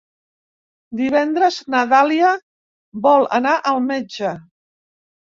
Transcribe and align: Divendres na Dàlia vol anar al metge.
Divendres 1.01 1.57
na 1.73 1.81
Dàlia 1.91 2.31
vol 3.03 3.27
anar 3.41 3.53
al 3.73 3.77
metge. 3.91 4.33